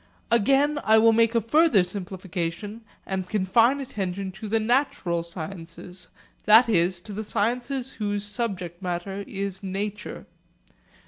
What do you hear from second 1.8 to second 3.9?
simplification, and confine